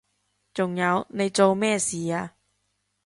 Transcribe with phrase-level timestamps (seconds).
[0.03, 0.03] 仲
[0.77, 2.33] 有你做咩事啊？